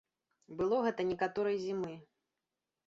Было 0.61 0.79
гэта 0.85 1.05
некаторай 1.11 1.61
зімы. 1.67 1.93